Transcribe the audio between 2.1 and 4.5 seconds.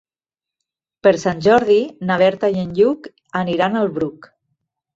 na Berta i en Lluc aniran al Bruc.